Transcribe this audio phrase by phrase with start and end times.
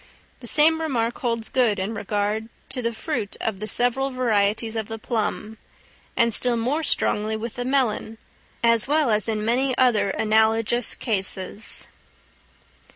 [0.39, 4.87] The same remark holds good in regard to the fruit of the several varieties of
[4.87, 5.59] the plum,
[6.17, 8.17] and still more strongly with the melon,
[8.63, 11.85] as well as in many other analogous cases.